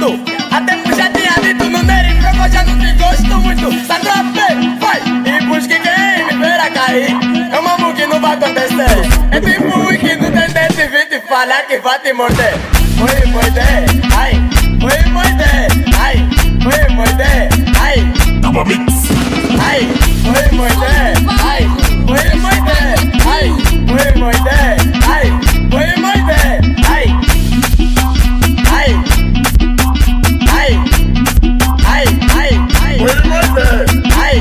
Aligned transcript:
muito. 0.00 0.32
Até 0.50 0.76
já 0.96 1.10
tinha 1.10 1.32
dito 1.42 1.68
no 1.68 1.82
Neri, 1.82 2.16
eu 2.16 2.50
já 2.50 2.64
não 2.64 2.78
te 2.78 2.92
gosto 2.92 3.36
muito. 3.40 3.86
Satrape, 3.86 4.78
vai 4.80 5.00
e 5.26 5.44
busque 5.44 5.78
quem 5.78 6.24
me 6.26 6.44
ver 6.44 6.60
a 6.60 6.70
cair. 6.70 7.16
É 7.52 7.58
um 7.58 7.62
mamu 7.62 7.92
que 7.94 8.06
não 8.06 8.20
vai 8.20 8.34
acontecer. 8.34 8.96
É 9.30 9.40
tipo 9.40 9.78
um 9.78 9.86
que 9.96 10.16
não 10.16 10.30
tem 10.32 10.48
dente 10.52 10.80
e 10.80 10.88
vinte 10.88 11.26
falar 11.28 11.62
que 11.66 11.78
vai 11.78 11.98
te 12.00 12.12
morder. 12.12 12.54
Foi 12.98 13.26
morder, 13.26 13.84
ai, 14.16 14.32
foi 14.80 15.10
morder, 15.10 15.68
ai, 16.00 16.28
foi 16.62 16.94
morder, 16.94 17.48
ai. 17.80 18.12
Double 18.40 18.64
mix. 18.64 18.92
Ai, 19.60 19.88
foi 20.24 20.42
ai, 20.42 20.99
Morder. 33.60 33.84
ai. 34.16 34.38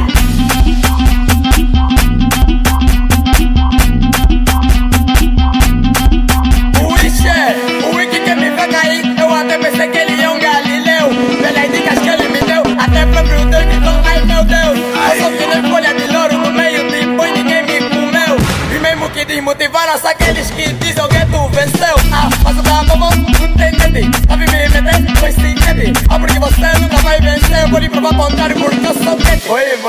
O 6.81 7.05
Ixê, 7.05 7.39
o 7.85 7.95
Wiki 7.95 8.19
que 8.21 8.35
me 8.35 8.49
vai 8.51 8.67
cair, 8.69 9.19
eu 9.19 9.33
até 9.33 9.57
pensei 9.57 9.87
que 9.89 9.97
ele 9.97 10.21
é 10.21 10.29
um 10.29 10.39
galileu. 10.39 11.09
Pelas 11.41 11.71
dicas 11.71 11.99
que 11.99 12.09
ele 12.09 12.29
me 12.29 12.39
deu, 12.41 12.63
até 12.79 13.05
próprio 13.07 13.45
Deus 13.45 13.65
gritou, 13.65 14.01
ai 14.05 14.21
meu 14.25 14.43
Deus. 14.45 14.79
Eu 14.79 15.21
sou 15.21 15.31
que 15.38 15.45
nem 15.47 15.71
folha 15.71 15.93
de 15.93 16.13
louro 16.13 16.38
no 16.38 16.51
meio 16.51 16.89
de 16.89 17.05
boi, 17.17 17.31
ninguém 17.31 17.63
me 17.63 17.89
comeu. 17.89 18.38
E 18.73 18.79
mesmo 18.79 19.09
que 19.09 19.25
desmotivaram, 19.25 19.99
só 19.99 20.09
aqueles 20.09 20.49
que 20.51 20.71
dizem 20.73 21.07
que 21.09 21.25
tu 21.25 21.49
venceu. 21.49 21.78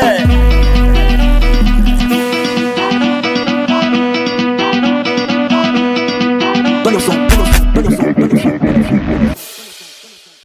Yeah. 0.00 0.27